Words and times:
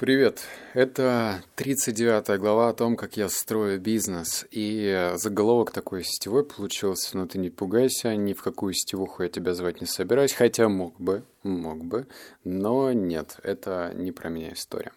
Привет! 0.00 0.40
Это 0.72 1.42
39 1.56 2.40
глава 2.40 2.70
о 2.70 2.72
том, 2.72 2.96
как 2.96 3.18
я 3.18 3.28
строю 3.28 3.78
бизнес. 3.78 4.46
И 4.50 5.12
заголовок 5.16 5.72
такой 5.72 6.04
сетевой 6.04 6.42
получился, 6.42 7.18
но 7.18 7.26
ты 7.26 7.36
не 7.36 7.50
пугайся, 7.50 8.16
ни 8.16 8.32
в 8.32 8.42
какую 8.42 8.72
сетевуху 8.72 9.24
я 9.24 9.28
тебя 9.28 9.52
звать 9.52 9.82
не 9.82 9.86
собираюсь, 9.86 10.32
хотя 10.32 10.70
мог 10.70 10.98
бы, 10.98 11.22
мог 11.42 11.84
бы, 11.84 12.06
но 12.44 12.94
нет, 12.94 13.40
это 13.42 13.92
не 13.94 14.10
про 14.10 14.30
меня 14.30 14.54
история. 14.54 14.92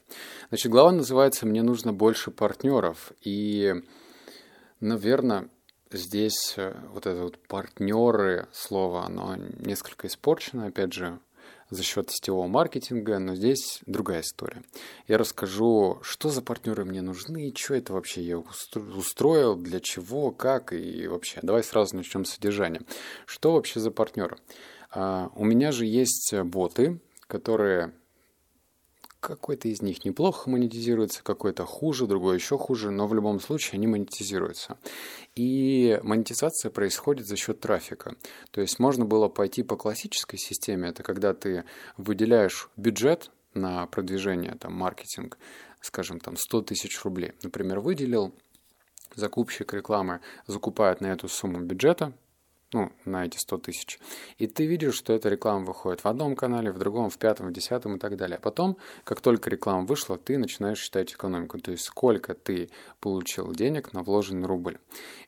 Значит, 0.48 0.72
глава 0.72 0.94
называется 0.94 1.46
«Мне 1.46 1.64
нужно 1.64 1.92
больше 1.92 2.32
партнеров». 2.32 3.12
И, 3.24 3.76
наверное, 4.80 5.50
здесь 5.92 6.54
э, 6.56 6.78
вот 6.94 7.08
это 7.08 7.24
вот 7.24 7.46
партнеры 7.50 8.48
слово, 8.54 9.04
оно 9.04 9.36
несколько 9.36 10.08
испорчено, 10.08 10.68
опять 10.68 10.94
же, 10.94 11.20
за 11.74 11.84
счет 11.84 12.10
сетевого 12.10 12.48
маркетинга, 12.48 13.20
но 13.20 13.36
здесь 13.36 13.80
другая 13.86 14.22
история. 14.22 14.64
Я 15.08 15.18
расскажу, 15.18 16.00
что 16.02 16.30
за 16.30 16.42
партнеры 16.42 16.86
мне 16.86 17.02
нужны, 17.02 17.50
и 17.50 17.56
что 17.56 17.76
это 17.76 17.94
вообще 17.94 18.22
я 18.22 18.38
устроил, 18.38 19.56
для 19.56 19.80
чего, 19.80 20.32
как 20.32 20.74
и 20.74 21.08
вообще. 21.08 21.40
Давай 21.42 21.64
сразу 21.64 21.96
начнем 21.96 22.26
с 22.26 22.32
содержания. 22.32 22.82
Что 23.26 23.54
вообще 23.54 23.80
за 23.80 23.92
партнеры? 23.92 24.38
А, 24.92 25.30
у 25.36 25.46
меня 25.46 25.72
же 25.72 25.86
есть 25.86 26.34
боты, 26.44 27.00
которые 27.28 27.94
какой-то 29.24 29.68
из 29.68 29.82
них 29.82 30.06
неплохо 30.06 30.50
монетизируется, 30.50 31.24
какой-то 31.24 31.66
хуже, 31.66 32.06
другой 32.08 32.36
еще 32.36 32.58
хуже, 32.58 32.92
но 32.92 33.08
в 33.08 33.14
любом 33.14 33.40
случае 33.40 33.78
они 33.78 33.88
монетизируются. 33.88 34.78
И 35.36 36.00
монетизация 36.04 36.70
происходит 36.70 37.28
за 37.28 37.36
счет 37.36 37.60
трафика. 37.60 38.16
То 38.52 38.62
есть 38.62 38.80
можно 38.80 39.06
было 39.06 39.30
пойти 39.30 39.64
по 39.64 39.78
классической 39.78 40.38
системе, 40.38 40.90
это 40.90 41.04
когда 41.04 41.34
ты 41.34 41.64
выделяешь 41.98 42.70
бюджет 42.76 43.32
на 43.54 43.88
продвижение, 43.88 44.56
там, 44.60 44.74
маркетинг, 44.74 45.38
скажем, 45.82 46.20
там, 46.20 46.38
100 46.38 46.62
тысяч 46.64 47.02
рублей. 47.04 47.34
Например, 47.44 47.80
выделил, 47.80 48.34
закупщик 49.16 49.74
рекламы 49.74 50.20
закупает 50.48 51.02
на 51.02 51.08
эту 51.08 51.28
сумму 51.28 51.60
бюджета, 51.60 52.14
ну, 52.74 52.92
на 53.06 53.26
эти 53.26 53.38
100 53.38 53.58
тысяч. 53.60 54.00
И 54.38 54.48
ты 54.48 54.66
видишь, 54.66 54.96
что 54.96 55.14
эта 55.14 55.30
реклама 55.30 55.66
выходит 55.66 56.04
в 56.04 56.08
одном 56.08 56.36
канале, 56.36 56.72
в 56.72 56.78
другом, 56.78 57.10
в 57.10 57.18
пятом, 57.18 57.48
в 57.48 57.54
десятом 57.54 57.96
и 57.96 58.00
так 58.00 58.18
далее. 58.18 58.38
А 58.38 58.42
потом, 58.42 58.78
как 59.04 59.22
только 59.22 59.50
реклама 59.50 59.86
вышла, 59.86 60.18
ты 60.18 60.38
начинаешь 60.38 60.80
считать 60.80 61.14
экономику, 61.14 61.60
то 61.60 61.72
есть 61.72 61.84
сколько 61.84 62.34
ты 62.34 62.70
получил 63.00 63.52
денег 63.54 63.94
на 63.94 64.04
вложенный 64.04 64.48
рубль. 64.48 64.78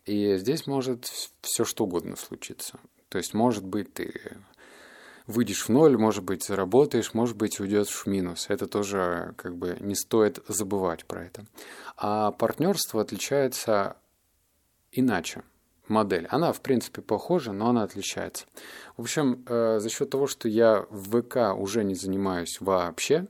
И 0.05 0.37
здесь 0.37 0.67
может 0.67 1.05
все 1.41 1.63
что 1.63 1.85
угодно 1.85 2.15
случиться. 2.15 2.79
То 3.09 3.17
есть, 3.17 3.33
может 3.33 3.65
быть, 3.65 3.93
ты 3.93 4.37
выйдешь 5.27 5.65
в 5.65 5.69
ноль, 5.69 5.97
может 5.97 6.23
быть, 6.23 6.43
заработаешь, 6.43 7.13
может 7.13 7.35
быть, 7.35 7.59
уйдешь 7.59 7.89
в 7.89 8.05
минус. 8.07 8.47
Это 8.49 8.67
тоже 8.67 9.33
как 9.37 9.55
бы 9.55 9.77
не 9.79 9.95
стоит 9.95 10.39
забывать 10.47 11.05
про 11.05 11.25
это. 11.25 11.45
А 11.97 12.31
партнерство 12.31 13.01
отличается 13.01 13.97
иначе 14.91 15.43
модель. 15.87 16.27
Она, 16.29 16.51
в 16.51 16.61
принципе, 16.61 17.01
похожа, 17.01 17.51
но 17.51 17.69
она 17.69 17.83
отличается. 17.83 18.45
В 18.97 19.01
общем, 19.01 19.43
э, 19.47 19.79
за 19.79 19.89
счет 19.89 20.09
того, 20.09 20.27
что 20.27 20.47
я 20.47 20.85
в 20.89 21.21
ВК 21.21 21.57
уже 21.57 21.83
не 21.83 21.95
занимаюсь 21.95 22.59
вообще, 22.61 23.27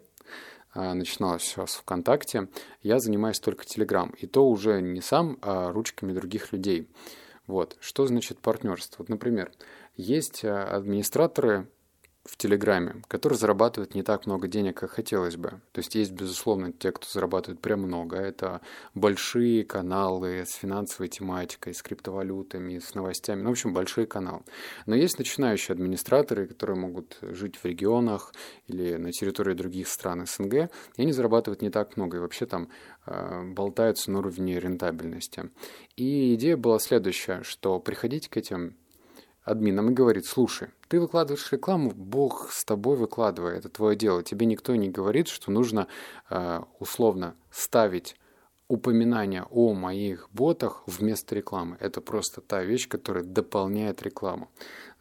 э, 0.74 0.94
начиналось 0.94 1.44
все 1.44 1.66
с 1.66 1.76
ВКонтакте, 1.76 2.48
я 2.82 3.00
занимаюсь 3.00 3.40
только 3.40 3.66
Телеграм. 3.66 4.14
И 4.18 4.28
то 4.28 4.48
уже 4.48 4.82
не 4.82 5.02
сам, 5.02 5.38
а 5.42 5.72
ручками 5.72 6.14
других 6.14 6.54
людей. 6.54 6.88
Вот. 7.48 7.78
Что 7.80 8.08
значит 8.08 8.40
партнерство? 8.40 8.98
Вот, 9.00 9.10
например, 9.10 9.52
есть 9.96 10.44
э, 10.44 10.52
администраторы 10.52 11.68
в 12.26 12.38
Телеграме, 12.38 13.04
которые 13.08 13.38
зарабатывают 13.38 13.94
не 13.94 14.02
так 14.02 14.26
много 14.26 14.48
денег, 14.48 14.78
как 14.78 14.92
хотелось 14.92 15.38
бы. 15.38 15.62
То 15.72 15.80
есть 15.80 15.94
есть, 15.94 16.12
безусловно, 16.12 16.72
те, 16.72 16.92
кто 16.92 17.08
зарабатывает 17.08 17.62
прям 17.62 17.82
много. 17.82 18.18
Это 18.18 18.62
большие 18.96 19.64
каналы 19.64 20.44
с 20.46 20.54
финансовой 20.56 21.08
тематикой, 21.08 21.76
с 21.76 21.84
криптовалютами, 21.84 22.80
с 22.80 22.96
новостями. 22.96 23.42
Ну, 23.44 23.50
в 23.50 23.52
общем, 23.52 23.74
большие 23.74 24.08
каналы. 24.08 24.42
Но 24.88 24.96
есть 24.96 25.20
начинающие 25.20 25.74
администраторы, 25.74 26.48
которые 26.48 26.78
могут 26.78 27.18
жить 27.22 27.58
в 27.58 27.66
регионах 27.66 28.34
или 28.68 28.96
на 28.96 29.12
территории 29.12 29.54
других 29.54 29.88
стран 29.88 30.26
СНГ, 30.26 30.54
и 30.98 31.02
они 31.02 31.12
зарабатывают 31.12 31.62
не 31.62 31.70
так 31.70 31.96
много. 31.96 32.18
И 32.18 32.20
вообще 32.20 32.48
там 32.48 32.70
э, 33.06 33.44
болтаются 33.44 34.10
на 34.10 34.20
уровне 34.20 34.60
рентабельности. 34.60 35.52
И 35.96 36.34
идея 36.34 36.58
была 36.58 36.80
следующая, 36.80 37.44
что 37.44 37.80
приходить 37.80 38.30
к 38.30 38.38
этим 38.38 38.76
админом 39.46 39.92
и 39.92 39.94
говорит, 39.94 40.26
слушай, 40.26 40.70
ты 40.90 41.00
выкладываешь 41.00 41.52
рекламу, 41.52 41.92
Бог 41.92 42.52
с 42.52 42.66
тобой 42.66 42.98
выкладывай, 42.98 43.58
это 43.58 43.70
твое 43.70 43.96
дело. 43.96 44.24
Тебе 44.24 44.46
никто 44.46 44.76
не 44.76 44.90
говорит, 44.90 45.28
что 45.28 45.52
нужно 45.52 45.88
э, 46.30 46.62
условно 46.80 47.36
ставить 47.52 48.16
упоминание 48.68 49.44
о 49.52 49.74
моих 49.74 50.28
ботах 50.32 50.82
вместо 50.88 51.36
рекламы. 51.36 51.78
Это 51.80 52.02
просто 52.02 52.42
та 52.42 52.64
вещь, 52.64 52.88
которая 52.90 53.24
дополняет 53.24 54.02
рекламу. 54.02 54.50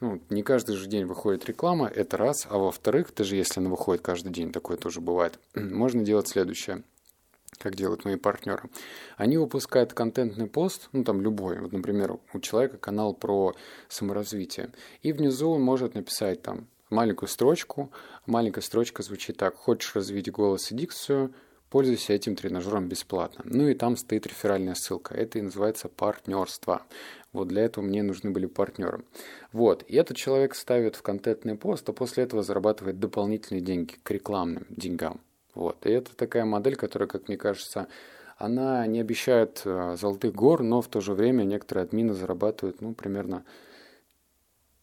Ну, 0.00 0.20
не 0.28 0.42
каждый 0.42 0.76
же 0.76 0.86
день 0.86 1.06
выходит 1.06 1.46
реклама, 1.46 1.88
это 1.88 2.18
раз. 2.18 2.46
А 2.50 2.58
во-вторых, 2.58 3.14
даже 3.14 3.36
если 3.36 3.60
она 3.60 3.70
выходит 3.70 4.02
каждый 4.02 4.30
день, 4.30 4.52
такое 4.52 4.76
тоже 4.76 5.00
бывает, 5.00 5.40
можно 5.54 6.04
делать 6.04 6.28
следующее– 6.28 6.84
как 7.58 7.74
делают 7.74 8.04
мои 8.04 8.16
партнеры. 8.16 8.70
Они 9.16 9.36
выпускают 9.38 9.92
контентный 9.92 10.46
пост, 10.46 10.88
ну 10.92 11.04
там 11.04 11.20
любой, 11.20 11.60
вот, 11.60 11.72
например, 11.72 12.18
у 12.32 12.40
человека 12.40 12.78
канал 12.78 13.14
про 13.14 13.54
саморазвитие, 13.88 14.70
и 15.02 15.12
внизу 15.12 15.50
он 15.50 15.62
может 15.62 15.94
написать 15.94 16.42
там 16.42 16.68
маленькую 16.90 17.28
строчку, 17.28 17.90
маленькая 18.26 18.60
строчка 18.60 19.02
звучит 19.02 19.36
так, 19.36 19.54
хочешь 19.56 19.94
развить 19.94 20.30
голос 20.30 20.70
и 20.70 20.74
дикцию, 20.74 21.34
пользуйся 21.74 22.12
этим 22.12 22.36
тренажером 22.36 22.88
бесплатно. 22.88 23.42
Ну 23.44 23.66
и 23.68 23.74
там 23.74 23.96
стоит 23.96 24.28
реферальная 24.28 24.74
ссылка. 24.74 25.12
Это 25.14 25.40
и 25.40 25.42
называется 25.42 25.88
партнерство. 25.88 26.82
Вот 27.32 27.48
для 27.48 27.62
этого 27.62 27.84
мне 27.84 28.04
нужны 28.04 28.30
были 28.30 28.46
партнеры. 28.46 29.02
Вот. 29.50 29.82
И 29.88 29.96
этот 29.96 30.16
человек 30.16 30.54
ставит 30.54 30.94
в 30.94 31.02
контентный 31.02 31.56
пост, 31.56 31.88
а 31.88 31.92
после 31.92 32.22
этого 32.22 32.44
зарабатывает 32.44 33.00
дополнительные 33.00 33.60
деньги 33.60 33.96
к 34.04 34.10
рекламным 34.12 34.66
деньгам. 34.70 35.20
Вот. 35.54 35.86
И 35.86 35.90
это 35.90 36.14
такая 36.16 36.44
модель, 36.44 36.76
которая, 36.76 37.08
как 37.08 37.28
мне 37.28 37.36
кажется, 37.36 37.88
она 38.36 38.86
не 38.86 39.00
обещает 39.00 39.62
э, 39.64 39.96
золотых 39.98 40.34
гор, 40.34 40.62
но 40.62 40.82
в 40.82 40.88
то 40.88 41.00
же 41.00 41.14
время 41.14 41.44
некоторые 41.44 41.84
админы 41.84 42.14
зарабатывают, 42.14 42.80
ну, 42.80 42.94
примерно 42.94 43.44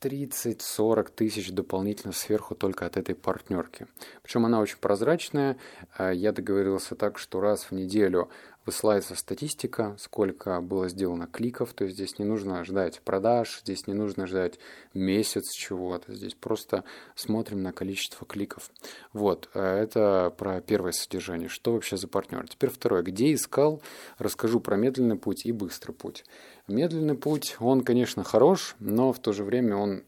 30-40 0.01 1.11
тысяч 1.13 1.51
дополнительно 1.51 2.13
сверху 2.13 2.55
только 2.55 2.85
от 2.85 2.97
этой 2.97 3.13
партнерки. 3.13 3.87
Причем 4.23 4.45
она 4.45 4.59
очень 4.59 4.77
прозрачная. 4.77 5.57
Э, 5.97 6.11
я 6.13 6.31
договорился 6.31 6.95
так, 6.95 7.17
что 7.17 7.41
раз 7.41 7.65
в 7.65 7.71
неделю 7.71 8.29
высылается 8.65 9.15
статистика, 9.15 9.95
сколько 9.99 10.61
было 10.61 10.87
сделано 10.87 11.27
кликов, 11.27 11.73
то 11.73 11.85
есть 11.85 11.95
здесь 11.95 12.19
не 12.19 12.25
нужно 12.25 12.63
ждать 12.63 13.01
продаж, 13.01 13.61
здесь 13.63 13.87
не 13.87 13.93
нужно 13.93 14.27
ждать 14.27 14.59
месяц 14.93 15.51
чего-то, 15.51 16.13
здесь 16.13 16.35
просто 16.35 16.83
смотрим 17.15 17.63
на 17.63 17.73
количество 17.73 18.25
кликов. 18.27 18.69
Вот, 19.13 19.49
э, 19.53 19.61
это 19.61 20.33
про 20.37 20.61
первое 20.61 20.91
содержание, 20.91 21.49
что 21.49 21.73
вообще 21.73 21.97
за 21.97 22.07
партнер. 22.07 22.47
Теперь 22.47 22.69
второе, 22.69 23.01
где 23.01 23.33
искал, 23.33 23.81
расскажу 24.17 24.59
про 24.59 24.75
медленный 24.75 25.17
путь 25.17 25.45
и 25.45 25.51
быстрый 25.51 25.93
путь. 25.93 26.23
Медленный 26.67 27.15
путь, 27.15 27.55
он, 27.59 27.81
конечно, 27.81 28.23
хорош, 28.23 28.75
но 28.79 29.11
в 29.11 29.19
то 29.19 29.33
же 29.33 29.43
время 29.43 29.75
он, 29.75 30.03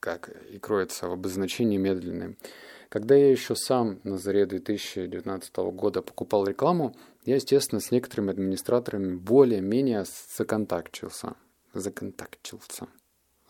как 0.00 0.28
и 0.50 0.58
кроется 0.58 1.08
в 1.08 1.12
обозначении 1.12 1.78
медленный. 1.78 2.36
Когда 2.88 3.14
я 3.14 3.30
еще 3.30 3.54
сам 3.54 4.00
на 4.04 4.16
заре 4.16 4.46
2019 4.46 5.56
года 5.56 6.00
покупал 6.00 6.46
рекламу, 6.46 6.96
я, 7.24 7.34
естественно, 7.34 7.80
с 7.80 7.90
некоторыми 7.90 8.30
администраторами 8.30 9.14
более-менее 9.14 10.04
законтактился. 10.36 11.34
Законтактился. 11.74 12.88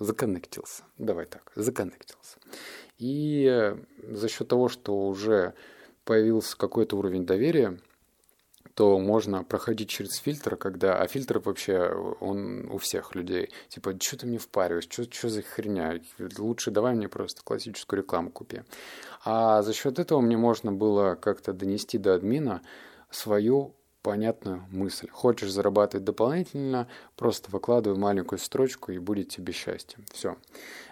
Законнектился. 0.01 0.83
Давай 0.97 1.27
так, 1.27 1.53
законнектился. 1.55 2.39
И 2.99 3.47
э, 3.49 3.77
за 4.03 4.29
счет 4.29 4.49
того, 4.49 4.69
что 4.69 5.07
уже 5.07 5.55
появился 6.05 6.57
какой-то 6.57 6.97
уровень 6.97 7.25
доверия, 7.25 7.79
то 8.79 8.97
можно 9.01 9.43
проходить 9.43 9.89
через 9.89 10.19
фильтр, 10.19 10.55
когда... 10.55 11.01
А 11.01 11.09
фильтр 11.09 11.41
вообще, 11.41 11.91
он 12.21 12.71
у 12.71 12.79
всех 12.79 13.17
людей. 13.17 13.51
Типа, 13.69 13.93
что 14.01 14.19
ты 14.19 14.27
мне 14.27 14.39
впариваешь, 14.39 14.87
что, 14.89 15.29
за 15.29 15.43
херня? 15.43 16.01
Лучше 16.39 16.71
давай 16.71 16.95
мне 16.95 17.09
просто 17.09 17.43
классическую 17.43 18.03
рекламу 18.03 18.31
купи. 18.31 18.63
А 19.25 19.63
за 19.63 19.73
счет 19.73 19.99
этого 19.99 20.21
мне 20.21 20.37
можно 20.37 20.71
было 20.71 21.17
как-то 21.17 21.53
донести 21.53 21.99
до 21.99 22.15
админа, 22.15 22.63
свою 23.11 23.75
понятную 24.03 24.65
мысль. 24.71 25.09
Хочешь 25.11 25.51
зарабатывать 25.51 26.05
дополнительно, 26.05 26.87
просто 27.17 27.51
выкладывай 27.51 27.99
маленькую 27.99 28.39
строчку 28.39 28.93
и 28.93 28.99
будет 28.99 29.31
тебе 29.31 29.53
счастье. 29.53 29.99
Все. 30.13 30.37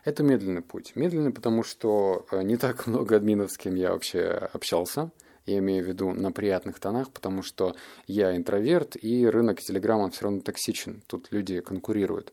Это 0.05 0.25
медленный 0.25 0.63
путь. 0.63 0.97
Медленный, 0.97 1.33
потому 1.33 1.63
что 1.63 2.27
э, 2.33 2.43
не 2.43 2.57
так 2.57 2.87
много 2.89 3.15
админов, 3.15 3.53
с 3.53 3.57
кем 3.57 3.77
я 3.77 3.93
вообще 3.93 4.23
общался. 4.53 5.13
Я 5.47 5.59
имею 5.59 5.85
в 5.85 5.89
виду 5.89 6.13
на 6.13 6.33
приятных 6.33 6.81
тонах, 6.81 7.13
потому 7.13 7.43
что 7.43 7.75
я 8.07 8.37
интроверт, 8.37 8.97
и 9.01 9.27
рынок 9.27 9.61
Телеграма 9.61 10.11
все 10.11 10.25
равно 10.25 10.41
токсичен. 10.41 11.03
Тут 11.07 11.29
люди 11.31 11.61
конкурируют 11.61 12.33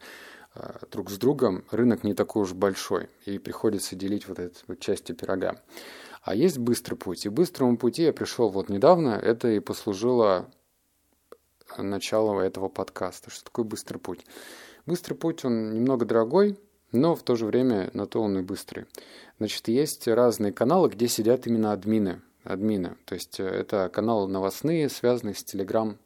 э, 0.55 0.79
друг 0.91 1.11
с 1.11 1.17
другом. 1.17 1.63
Рынок 1.69 2.03
не 2.03 2.15
такой 2.15 2.41
уж 2.41 2.53
большой, 2.53 3.09
и 3.25 3.37
приходится 3.37 3.95
делить 3.95 4.27
вот 4.27 4.39
эти 4.39 4.57
вот 4.67 4.79
части 4.79 5.11
пирога. 5.11 5.61
А 6.23 6.33
есть 6.33 6.57
быстрый 6.57 6.95
путь. 6.95 7.25
И 7.25 7.29
быстрому 7.29 7.77
пути 7.77 8.03
я 8.03 8.13
пришел 8.13 8.49
вот 8.49 8.69
недавно. 8.69 9.09
Это 9.09 9.49
и 9.49 9.59
послужило 9.59 10.49
начало 11.77 12.39
этого 12.41 12.67
подкаста. 12.67 13.29
Что 13.29 13.45
такое 13.45 13.65
быстрый 13.65 13.97
путь? 13.97 14.25
Быстрый 14.85 15.13
путь, 15.13 15.45
он 15.45 15.73
немного 15.73 16.05
дорогой, 16.05 16.57
но 16.91 17.15
в 17.15 17.23
то 17.23 17.35
же 17.35 17.45
время 17.45 17.89
на 17.93 18.05
то 18.05 18.21
он 18.21 18.39
и 18.39 18.41
быстрый. 18.41 18.85
Значит, 19.37 19.67
есть 19.67 20.07
разные 20.07 20.51
каналы, 20.51 20.89
где 20.89 21.07
сидят 21.07 21.45
именно 21.45 21.73
админы. 21.73 22.21
Админы. 22.43 22.97
То 23.05 23.15
есть 23.15 23.39
э, 23.39 23.45
это 23.45 23.89
каналы 23.89 24.27
новостные, 24.27 24.89
связанные 24.89 25.35
с 25.35 25.43
Telegram 25.43 25.97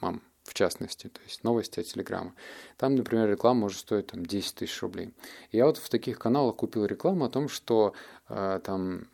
мам 0.00 0.22
в 0.48 0.54
частности, 0.54 1.08
то 1.08 1.20
есть 1.26 1.44
новости 1.44 1.80
от 1.80 1.86
Телеграма. 1.86 2.34
Там, 2.78 2.94
например, 2.94 3.28
реклама 3.28 3.60
может 3.60 3.80
стоить 3.80 4.08
там, 4.08 4.24
10 4.24 4.54
тысяч 4.54 4.80
рублей. 4.82 5.12
Я 5.52 5.66
вот 5.66 5.76
в 5.76 5.88
таких 5.88 6.18
каналах 6.18 6.56
купил 6.56 6.86
рекламу 6.86 7.26
о 7.26 7.30
том, 7.30 7.48
что 7.48 7.92
э, 8.28 8.60
там 8.64 9.08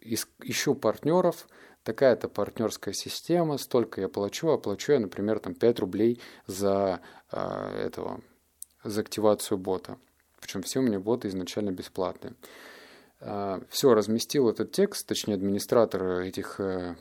ищу 0.00 0.74
партнеров, 0.74 1.46
такая-то 1.82 2.28
партнерская 2.28 2.94
система, 2.94 3.58
столько 3.58 4.00
я 4.00 4.08
плачу, 4.08 4.48
а 4.48 4.58
плачу 4.58 4.92
я, 4.92 5.00
например, 5.00 5.38
там 5.40 5.54
5 5.54 5.80
рублей 5.80 6.20
за 6.46 7.00
э, 7.30 7.84
этого, 7.86 8.22
за 8.82 9.02
активацию 9.02 9.58
бота. 9.58 9.98
Причем 10.40 10.62
все 10.62 10.80
у 10.80 10.82
меня 10.82 10.98
боты 10.98 11.28
изначально 11.28 11.70
бесплатные. 11.70 12.34
Э, 13.20 13.60
все, 13.68 13.94
разместил 13.94 14.48
этот 14.48 14.72
текст, 14.72 15.06
точнее 15.06 15.34
администратор 15.34 16.20
этих 16.20 16.58
э, 16.58 16.96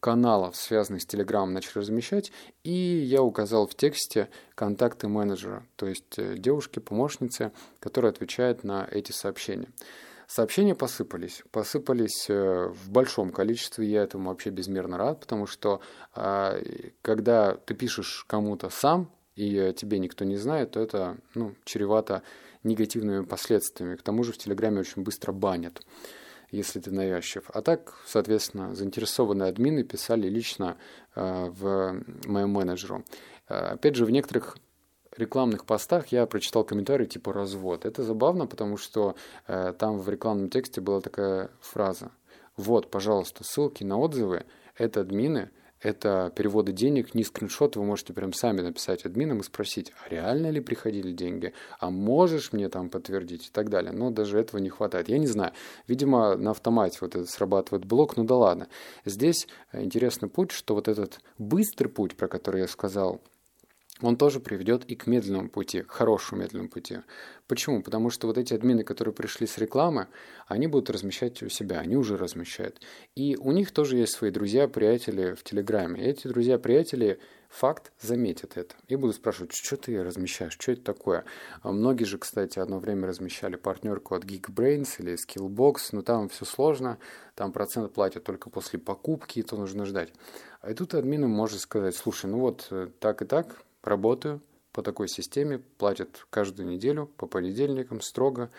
каналов, 0.00 0.56
связанных 0.56 1.02
с 1.02 1.06
Telegram, 1.06 1.44
начали 1.46 1.80
размещать, 1.80 2.32
и 2.64 2.70
я 2.70 3.22
указал 3.22 3.66
в 3.66 3.74
тексте 3.74 4.28
контакты 4.54 5.08
менеджера, 5.08 5.66
то 5.76 5.86
есть 5.86 6.18
э, 6.18 6.36
девушки-помощницы, 6.36 7.52
которая 7.78 8.12
отвечает 8.12 8.64
на 8.64 8.88
эти 8.90 9.12
сообщения. 9.12 9.68
Сообщения 10.26 10.76
посыпались. 10.76 11.42
Посыпались 11.50 12.28
в 12.28 12.88
большом 12.88 13.32
количестве, 13.32 13.90
я 13.90 14.04
этому 14.04 14.28
вообще 14.28 14.50
безмерно 14.50 14.96
рад, 14.96 15.18
потому 15.18 15.48
что 15.48 15.80
а, 16.14 16.56
когда 17.02 17.56
ты 17.56 17.74
пишешь 17.74 18.24
кому-то 18.28 18.70
сам, 18.70 19.10
и 19.40 19.72
тебе 19.72 19.98
никто 19.98 20.24
не 20.24 20.36
знает, 20.36 20.72
то 20.72 20.80
это 20.80 21.16
ну, 21.34 21.54
чревато 21.64 22.22
негативными 22.62 23.24
последствиями. 23.24 23.96
К 23.96 24.02
тому 24.02 24.22
же 24.22 24.32
в 24.32 24.38
Телеграме 24.38 24.80
очень 24.80 25.02
быстро 25.02 25.32
банят 25.32 25.82
если 26.52 26.80
ты 26.80 26.90
навязчив. 26.90 27.48
А 27.54 27.62
так, 27.62 27.94
соответственно, 28.06 28.74
заинтересованные 28.74 29.48
админы 29.48 29.84
писали 29.84 30.28
лично 30.28 30.78
э, 31.14 31.48
в 31.48 32.02
моем 32.26 32.50
менеджеру. 32.50 33.04
Э, 33.48 33.74
опять 33.74 33.94
же, 33.94 34.04
в 34.04 34.10
некоторых 34.10 34.58
рекламных 35.16 35.64
постах 35.64 36.08
я 36.08 36.26
прочитал 36.26 36.64
комментарий 36.64 37.06
типа 37.06 37.32
«развод». 37.32 37.84
Это 37.84 38.02
забавно, 38.02 38.48
потому 38.48 38.78
что 38.78 39.14
э, 39.46 39.72
там 39.78 40.00
в 40.00 40.08
рекламном 40.08 40.50
тексте 40.50 40.80
была 40.80 41.00
такая 41.00 41.50
фраза 41.60 42.10
«Вот, 42.56 42.90
пожалуйста, 42.90 43.44
ссылки 43.44 43.84
на 43.84 43.96
отзывы, 43.96 44.44
это 44.76 45.02
админы, 45.02 45.50
это 45.80 46.32
переводы 46.34 46.72
денег, 46.72 47.14
не 47.14 47.24
скриншот, 47.24 47.76
вы 47.76 47.84
можете 47.84 48.12
прям 48.12 48.32
сами 48.32 48.60
написать 48.60 49.04
админам 49.06 49.40
и 49.40 49.42
спросить, 49.42 49.92
а 50.04 50.08
реально 50.10 50.50
ли 50.50 50.60
приходили 50.60 51.12
деньги, 51.12 51.54
а 51.78 51.90
можешь 51.90 52.52
мне 52.52 52.68
там 52.68 52.90
подтвердить 52.90 53.48
и 53.48 53.50
так 53.50 53.70
далее. 53.70 53.92
Но 53.92 54.10
даже 54.10 54.38
этого 54.38 54.60
не 54.60 54.68
хватает. 54.68 55.08
Я 55.08 55.18
не 55.18 55.26
знаю. 55.26 55.52
Видимо, 55.86 56.36
на 56.36 56.50
автомате 56.50 56.98
вот 57.00 57.14
этот 57.14 57.30
срабатывает 57.30 57.86
блок, 57.86 58.16
ну 58.16 58.24
да 58.24 58.36
ладно. 58.36 58.68
Здесь 59.04 59.48
э, 59.72 59.82
интересный 59.82 60.28
путь, 60.28 60.50
что 60.50 60.74
вот 60.74 60.88
этот 60.88 61.20
быстрый 61.38 61.88
путь, 61.88 62.16
про 62.16 62.28
который 62.28 62.60
я 62.60 62.68
сказал, 62.68 63.20
он 64.02 64.16
тоже 64.16 64.40
приведет 64.40 64.84
и 64.84 64.94
к 64.94 65.06
медленному 65.06 65.48
пути, 65.48 65.82
к 65.82 65.90
хорошему 65.90 66.42
медленному 66.42 66.70
пути. 66.70 66.98
Почему? 67.46 67.82
Потому 67.82 68.10
что 68.10 68.26
вот 68.26 68.38
эти 68.38 68.54
админы, 68.54 68.84
которые 68.84 69.12
пришли 69.12 69.46
с 69.46 69.58
рекламы, 69.58 70.06
они 70.46 70.68
будут 70.68 70.88
размещать 70.88 71.42
у 71.42 71.48
себя, 71.48 71.80
они 71.80 71.96
уже 71.96 72.16
размещают. 72.16 72.80
И 73.16 73.36
у 73.36 73.52
них 73.52 73.72
тоже 73.72 73.96
есть 73.96 74.12
свои 74.12 74.30
друзья, 74.30 74.68
приятели 74.68 75.34
в 75.34 75.42
Телеграме. 75.42 76.00
И 76.00 76.04
эти 76.04 76.28
друзья, 76.28 76.58
приятели, 76.58 77.18
факт, 77.48 77.92
заметят 78.00 78.56
это. 78.56 78.76
И 78.88 78.96
будут 78.96 79.16
спрашивать, 79.16 79.52
что 79.52 79.76
ты 79.76 80.02
размещаешь, 80.02 80.56
что 80.58 80.72
это 80.72 80.82
такое. 80.82 81.24
А 81.62 81.72
многие 81.72 82.04
же, 82.04 82.18
кстати, 82.18 82.58
одно 82.58 82.78
время 82.78 83.08
размещали 83.08 83.56
партнерку 83.56 84.14
от 84.14 84.24
Geekbrains 84.24 84.96
или 84.98 85.16
Skillbox, 85.16 85.76
но 85.92 86.02
там 86.02 86.28
все 86.28 86.44
сложно, 86.44 86.98
там 87.34 87.52
процент 87.52 87.92
платят 87.92 88.24
только 88.24 88.48
после 88.48 88.78
покупки, 88.78 89.40
и 89.40 89.42
то 89.42 89.56
нужно 89.56 89.84
ждать. 89.84 90.12
А 90.60 90.72
тут 90.72 90.94
админу 90.94 91.26
может 91.26 91.60
сказать, 91.60 91.96
слушай, 91.96 92.26
ну 92.26 92.38
вот 92.38 92.68
э, 92.70 92.88
так 93.00 93.22
и 93.22 93.24
так, 93.24 93.62
Работаю 93.82 94.40
по 94.72 94.82
такой 94.82 95.08
системе, 95.08 95.58
платят 95.78 96.26
каждую 96.30 96.68
неделю 96.68 97.06
по 97.16 97.26
понедельникам 97.26 98.00
строго 98.00 98.50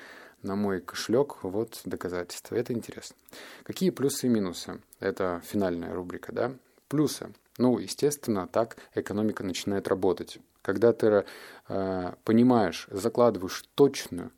на 0.42 0.56
мой 0.56 0.82
кошелек. 0.82 1.44
Вот 1.44 1.82
доказательства. 1.86 2.56
Это 2.56 2.74
интересно. 2.74 3.16
Какие 3.64 3.92
плюсы 3.92 4.28
и 4.28 4.30
минусы? 4.30 4.82
Это 5.00 5.42
финальная 5.46 5.94
рубрика, 5.94 6.32
да? 6.32 6.54
Плюсы. 6.88 7.34
Ну, 7.58 7.78
естественно, 7.78 8.48
так 8.48 8.78
экономика 8.96 9.44
начинает 9.44 9.88
работать. 9.88 10.40
Когда 10.62 10.94
ты 10.94 11.26
э, 11.68 12.14
понимаешь, 12.24 12.88
закладываешь 12.92 13.64
точную, 13.76 14.32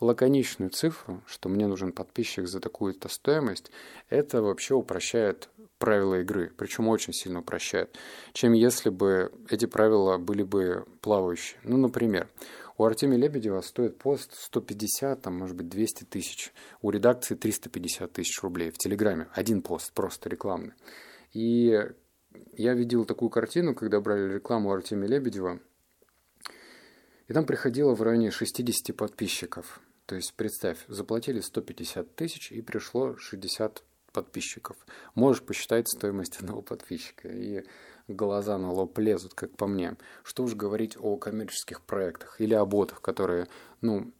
лаконичную 0.00 0.70
цифру, 0.70 1.22
что 1.26 1.48
мне 1.48 1.66
нужен 1.66 1.92
подписчик 1.92 2.46
за 2.46 2.60
такую-то 2.60 3.08
стоимость, 3.08 3.70
это 4.08 4.42
вообще 4.42 4.74
упрощает 4.74 5.48
правила 5.78 6.20
игры, 6.20 6.52
причем 6.56 6.88
очень 6.88 7.12
сильно 7.12 7.40
упрощает, 7.40 7.96
чем 8.32 8.52
если 8.52 8.90
бы 8.90 9.32
эти 9.48 9.66
правила 9.66 10.18
были 10.18 10.42
бы 10.42 10.86
плавающие. 11.00 11.58
Ну, 11.64 11.76
например, 11.76 12.28
у 12.78 12.84
Артемия 12.84 13.18
Лебедева 13.18 13.60
стоит 13.62 13.98
пост 13.98 14.34
150, 14.34 15.22
там, 15.22 15.38
может 15.38 15.56
быть, 15.56 15.68
200 15.68 16.04
тысяч. 16.04 16.52
У 16.82 16.90
редакции 16.90 17.34
350 17.34 18.12
тысяч 18.12 18.42
рублей 18.42 18.70
в 18.70 18.78
Телеграме. 18.78 19.28
Один 19.32 19.62
пост, 19.62 19.92
просто 19.92 20.28
рекламный. 20.28 20.74
И 21.32 21.78
я 22.52 22.74
видел 22.74 23.06
такую 23.06 23.30
картину, 23.30 23.74
когда 23.74 24.00
брали 24.00 24.34
рекламу 24.34 24.72
Артемия 24.72 25.08
Лебедева, 25.08 25.60
и 27.28 27.32
там 27.32 27.44
приходило 27.44 27.94
в 27.94 28.02
районе 28.02 28.30
60 28.30 28.94
подписчиков. 28.96 29.80
То 30.06 30.14
есть, 30.14 30.34
представь, 30.34 30.78
заплатили 30.88 31.40
150 31.40 32.14
тысяч 32.14 32.52
и 32.52 32.62
пришло 32.62 33.16
60 33.16 33.82
подписчиков. 34.12 34.76
Можешь 35.14 35.42
посчитать 35.42 35.88
стоимость 35.88 36.36
одного 36.40 36.62
подписчика. 36.62 37.28
И 37.28 37.64
глаза 38.08 38.56
на 38.56 38.72
лоб 38.72 38.96
лезут, 38.98 39.34
как 39.34 39.56
по 39.56 39.66
мне. 39.66 39.96
Что 40.22 40.44
уж 40.44 40.54
говорить 40.54 40.96
о 40.98 41.16
коммерческих 41.16 41.82
проектах 41.82 42.40
или 42.40 42.54
о 42.54 42.64
ботах, 42.64 43.00
которые, 43.00 43.48
ну, 43.80 44.12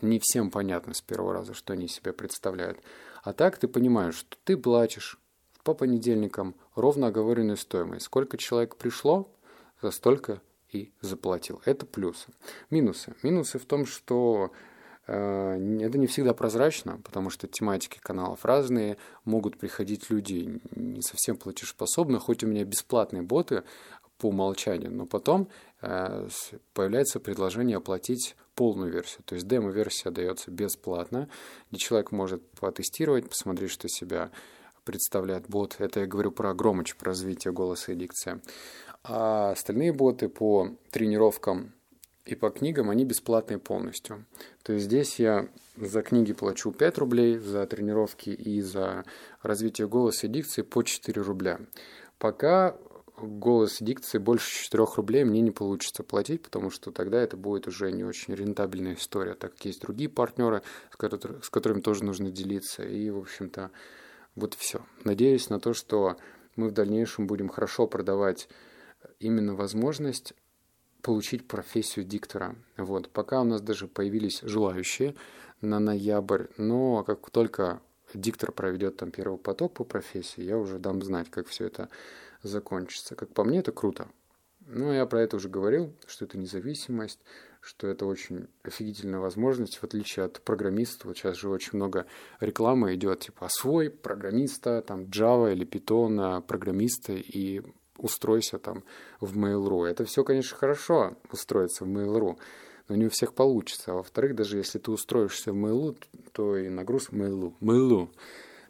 не 0.00 0.20
всем 0.20 0.50
понятно 0.50 0.94
с 0.94 1.00
первого 1.00 1.32
раза, 1.32 1.54
что 1.54 1.72
они 1.72 1.88
себя 1.88 2.12
представляют. 2.12 2.78
А 3.22 3.32
так 3.32 3.58
ты 3.58 3.68
понимаешь, 3.68 4.16
что 4.16 4.36
ты 4.44 4.56
платишь 4.56 5.18
по 5.64 5.74
понедельникам 5.74 6.56
ровно 6.74 7.06
оговоренную 7.06 7.56
стоимость. 7.56 8.06
Сколько 8.06 8.36
человек 8.36 8.76
пришло, 8.76 9.32
за 9.80 9.92
столько 9.92 10.42
и 10.70 10.92
заплатил. 11.00 11.62
Это 11.64 11.86
плюсы. 11.86 12.32
Минусы. 12.70 13.14
Минусы 13.22 13.58
в 13.58 13.64
том, 13.64 13.86
что 13.86 14.52
это 15.14 15.98
не 15.98 16.06
всегда 16.06 16.32
прозрачно, 16.34 17.00
потому 17.04 17.30
что 17.30 17.46
тематики 17.46 17.98
каналов 17.98 18.44
разные, 18.44 18.96
могут 19.24 19.58
приходить 19.58 20.10
люди 20.10 20.60
не 20.74 21.02
совсем 21.02 21.36
платежеспособные, 21.36 22.18
хоть 22.18 22.44
у 22.44 22.46
меня 22.46 22.64
бесплатные 22.64 23.22
боты 23.22 23.64
по 24.18 24.26
умолчанию, 24.28 24.92
но 24.92 25.04
потом 25.04 25.48
э, 25.80 26.28
появляется 26.74 27.18
предложение 27.18 27.78
оплатить 27.78 28.36
полную 28.54 28.92
версию. 28.92 29.22
То 29.24 29.34
есть 29.34 29.48
демо-версия 29.48 30.10
дается 30.10 30.50
бесплатно, 30.50 31.28
где 31.70 31.78
человек 31.78 32.12
может 32.12 32.48
потестировать, 32.52 33.28
посмотреть, 33.28 33.70
что 33.70 33.88
себя 33.88 34.30
представляет 34.84 35.48
бот. 35.48 35.76
Это 35.78 36.00
я 36.00 36.06
говорю 36.06 36.30
про 36.30 36.54
Громыч, 36.54 36.96
про 36.96 37.08
развитие 37.08 37.52
голоса 37.52 37.92
и 37.92 37.96
дикции. 37.96 38.40
А 39.04 39.50
остальные 39.50 39.92
боты 39.92 40.28
по 40.28 40.70
тренировкам 40.90 41.72
и 42.24 42.34
по 42.34 42.50
книгам 42.50 42.90
они 42.90 43.04
бесплатные 43.04 43.58
полностью. 43.58 44.24
То 44.62 44.72
есть 44.72 44.86
здесь 44.86 45.18
я 45.18 45.48
за 45.76 46.02
книги 46.02 46.32
плачу 46.32 46.70
5 46.70 46.98
рублей, 46.98 47.38
за 47.38 47.66
тренировки 47.66 48.30
и 48.30 48.60
за 48.60 49.04
развитие 49.42 49.88
голоса 49.88 50.26
и 50.26 50.30
дикции 50.30 50.62
по 50.62 50.82
4 50.82 51.20
рубля. 51.22 51.58
Пока 52.18 52.76
голос 53.16 53.80
и 53.80 53.84
дикции 53.84 54.18
больше 54.18 54.64
4 54.64 54.84
рублей 54.96 55.24
мне 55.24 55.40
не 55.40 55.50
получится 55.50 56.02
платить, 56.02 56.42
потому 56.42 56.70
что 56.70 56.92
тогда 56.92 57.20
это 57.20 57.36
будет 57.36 57.66
уже 57.66 57.90
не 57.90 58.04
очень 58.04 58.34
рентабельная 58.34 58.94
история, 58.94 59.34
так 59.34 59.52
как 59.54 59.64
есть 59.64 59.82
другие 59.82 60.08
партнеры, 60.08 60.62
с, 60.92 60.96
который, 60.96 61.42
с 61.42 61.50
которыми 61.50 61.80
тоже 61.80 62.04
нужно 62.04 62.30
делиться. 62.30 62.84
И, 62.84 63.10
в 63.10 63.18
общем-то, 63.18 63.70
вот 64.34 64.54
все. 64.54 64.82
Надеюсь 65.04 65.50
на 65.50 65.60
то, 65.60 65.74
что 65.74 66.16
мы 66.56 66.68
в 66.68 66.72
дальнейшем 66.72 67.26
будем 67.26 67.48
хорошо 67.48 67.86
продавать 67.86 68.48
именно 69.18 69.54
возможность 69.54 70.34
получить 71.02 71.46
профессию 71.46 72.04
диктора. 72.04 72.56
Вот. 72.76 73.10
Пока 73.10 73.40
у 73.40 73.44
нас 73.44 73.60
даже 73.60 73.88
появились 73.88 74.40
желающие 74.42 75.14
на 75.60 75.78
ноябрь, 75.80 76.46
но 76.56 77.04
как 77.04 77.30
только 77.30 77.80
диктор 78.14 78.52
проведет 78.52 78.96
там 78.96 79.10
первый 79.10 79.38
поток 79.38 79.74
по 79.74 79.84
профессии, 79.84 80.42
я 80.42 80.56
уже 80.56 80.78
дам 80.78 81.02
знать, 81.02 81.30
как 81.30 81.48
все 81.48 81.66
это 81.66 81.88
закончится. 82.42 83.14
Как 83.14 83.32
по 83.32 83.44
мне, 83.44 83.58
это 83.58 83.72
круто. 83.72 84.08
Ну, 84.66 84.92
я 84.92 85.06
про 85.06 85.22
это 85.22 85.36
уже 85.36 85.48
говорил, 85.48 85.92
что 86.06 86.24
это 86.24 86.38
независимость, 86.38 87.18
что 87.60 87.88
это 87.88 88.06
очень 88.06 88.48
офигительная 88.62 89.18
возможность, 89.18 89.78
в 89.78 89.84
отличие 89.84 90.24
от 90.24 90.40
программиста. 90.40 91.08
Вот 91.08 91.16
сейчас 91.16 91.36
же 91.36 91.48
очень 91.48 91.72
много 91.74 92.06
рекламы 92.40 92.94
идет, 92.94 93.20
типа, 93.20 93.46
освой 93.46 93.90
программиста, 93.90 94.82
там, 94.82 95.02
Java 95.04 95.52
или 95.52 95.66
Python 95.66 96.42
программиста 96.42 97.12
и 97.12 97.62
устройся 97.96 98.58
там 98.58 98.84
в 99.20 99.36
Mail.ru. 99.38 99.86
Это 99.86 100.04
все, 100.04 100.24
конечно, 100.24 100.56
хорошо 100.56 101.16
устроиться 101.30 101.84
в 101.84 101.88
Mail.ru, 101.88 102.38
но 102.88 102.96
не 102.96 103.06
у 103.06 103.10
всех 103.10 103.34
получится. 103.34 103.92
А 103.92 103.94
во-вторых, 103.94 104.34
даже 104.34 104.56
если 104.56 104.78
ты 104.78 104.90
устроишься 104.90 105.52
в 105.52 105.56
Mail.ru, 105.56 105.96
то 106.32 106.56
и 106.56 106.68
нагрузка 106.68 107.14
Mail.ru, 107.14 107.54
Mail.ru, 107.60 108.08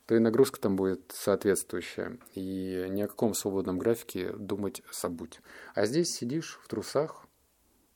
то 0.06 0.16
и 0.16 0.18
нагрузка 0.18 0.60
там 0.60 0.76
будет 0.76 1.12
соответствующая. 1.14 2.18
И 2.34 2.86
ни 2.90 3.02
о 3.02 3.08
каком 3.08 3.34
свободном 3.34 3.78
графике 3.78 4.32
думать 4.32 4.82
забудь. 4.92 5.40
А 5.74 5.86
здесь 5.86 6.10
сидишь 6.10 6.60
в 6.62 6.68
трусах, 6.68 7.26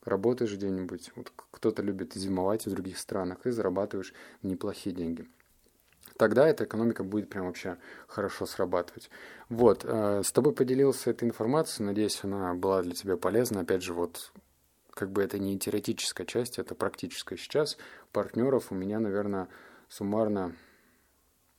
работаешь 0.05 0.55
где-нибудь. 0.55 1.11
Вот 1.17 1.33
кто-то 1.51 1.83
любит 1.83 2.15
зимовать 2.15 2.67
в 2.67 2.71
других 2.71 2.99
странах 2.99 3.45
и 3.45 3.51
зарабатываешь 3.51 4.15
неплохие 4.43 4.95
деньги. 4.95 5.29
Тогда 6.19 6.49
эта 6.49 6.65
экономика 6.65 7.05
будет 7.05 7.29
прям 7.29 7.47
вообще 7.47 7.77
хорошо 8.07 8.47
срабатывать. 8.47 9.11
Вот, 9.49 9.85
э, 9.85 10.23
с 10.25 10.33
тобой 10.33 10.55
поделился 10.55 11.11
этой 11.11 11.29
информацией, 11.29 11.87
надеюсь, 11.87 12.21
она 12.23 12.55
была 12.55 12.83
для 12.83 12.95
тебя 12.95 13.17
полезна. 13.17 13.61
Опять 13.61 13.83
же, 13.83 13.93
вот 13.93 14.33
как 14.91 15.11
бы 15.11 15.23
это 15.23 15.39
не 15.39 15.59
теоретическая 15.59 16.25
часть, 16.25 16.59
это 16.59 16.75
практическая. 16.75 17.37
Сейчас 17.37 17.77
партнеров 18.13 18.73
у 18.73 18.75
меня, 18.75 18.99
наверное, 18.99 19.49
суммарно 19.89 20.55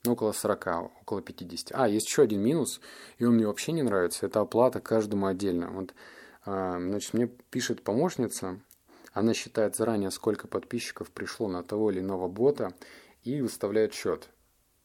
ну, 0.04 0.12
около 0.12 0.32
40, 0.32 0.66
около 1.02 1.22
50. 1.22 1.72
А, 1.72 1.88
есть 1.88 2.06
еще 2.06 2.22
один 2.22 2.40
минус, 2.40 2.80
и 3.18 3.24
он 3.24 3.34
мне 3.34 3.46
вообще 3.46 3.72
не 3.72 3.82
нравится, 3.82 4.26
это 4.26 4.40
оплата 4.40 4.80
каждому 4.80 5.26
отдельно. 5.26 5.70
Вот, 5.70 5.94
а, 6.44 6.78
значит, 6.78 7.14
мне 7.14 7.26
пишет 7.26 7.82
помощница, 7.82 8.60
она 9.12 9.34
считает 9.34 9.76
заранее, 9.76 10.10
сколько 10.10 10.48
подписчиков 10.48 11.10
пришло 11.10 11.48
на 11.48 11.62
того 11.62 11.90
или 11.90 12.00
иного 12.00 12.28
бота, 12.28 12.74
и 13.22 13.40
выставляет 13.40 13.92
счет, 13.92 14.28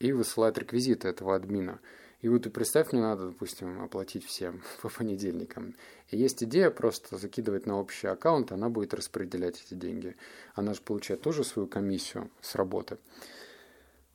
и 0.08 0.12
высылает 0.12 0.58
реквизиты 0.58 1.08
этого 1.08 1.36
админа. 1.36 1.80
И 2.22 2.30
вот 2.30 2.46
и 2.46 2.50
представь, 2.50 2.92
мне 2.92 3.02
надо, 3.02 3.28
допустим, 3.28 3.82
оплатить 3.82 4.26
всем 4.26 4.62
по 4.82 4.90
понедельникам. 4.90 5.76
И 6.10 6.18
есть 6.18 6.44
идея 6.44 6.70
просто 6.70 7.18
закидывать 7.18 7.66
на 7.66 7.80
общий 7.80 8.08
аккаунт, 8.08 8.52
она 8.52 8.70
будет 8.70 8.94
распределять 8.94 9.62
эти 9.66 9.74
деньги. 9.74 10.16
Она 10.56 10.74
же 10.74 10.82
получает 10.82 11.22
тоже 11.22 11.44
свою 11.44 11.68
комиссию 11.68 12.30
с 12.42 12.56
работы. 12.56 12.98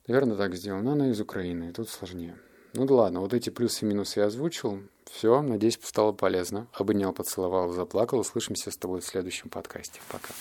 Наверное, 0.07 0.37
так 0.37 0.55
сделано. 0.55 0.93
Она 0.93 1.11
из 1.11 1.21
Украины, 1.21 1.69
и 1.69 1.71
тут 1.71 1.87
сложнее. 1.87 2.35
Ну 2.73 2.85
да 2.85 2.95
ладно, 2.95 3.21
вот 3.21 3.33
эти 3.33 3.49
плюсы 3.49 3.85
и 3.85 3.87
минусы 3.87 4.19
я 4.19 4.25
озвучил. 4.27 4.81
Все, 5.05 5.41
надеюсь, 5.41 5.79
стало 5.81 6.11
полезно. 6.11 6.67
Обнял, 6.73 7.13
поцеловал, 7.13 7.71
заплакал. 7.71 8.19
Услышимся 8.19 8.71
с 8.71 8.77
тобой 8.77 9.01
в 9.01 9.05
следующем 9.05 9.49
подкасте. 9.49 10.01
Пока. 10.11 10.33